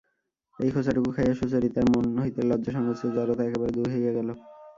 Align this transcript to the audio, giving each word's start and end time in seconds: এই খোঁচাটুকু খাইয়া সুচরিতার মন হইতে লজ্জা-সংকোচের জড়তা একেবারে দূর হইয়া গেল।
এই 0.59 0.69
খোঁচাটুকু 0.73 1.09
খাইয়া 1.15 1.33
সুচরিতার 1.39 1.85
মন 1.91 2.05
হইতে 2.23 2.41
লজ্জা-সংকোচের 2.49 3.11
জড়তা 3.15 3.43
একেবারে 3.45 3.71
দূর 3.77 3.87
হইয়া 3.93 4.11
গেল। 4.17 4.29